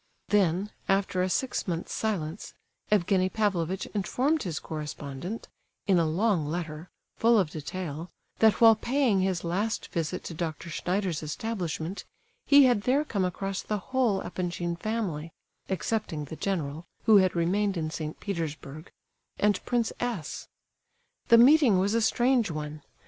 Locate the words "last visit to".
9.43-10.33